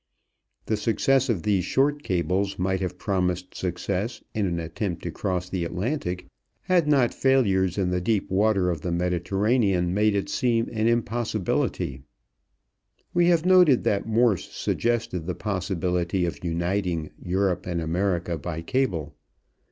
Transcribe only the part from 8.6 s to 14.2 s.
of the Mediterranean made it seem an impossibility. We have noted that